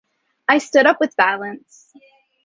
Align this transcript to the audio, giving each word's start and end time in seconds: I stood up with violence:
I 0.47 0.57
stood 0.57 0.87
up 0.87 0.99
with 0.99 1.15
violence: 1.15 1.93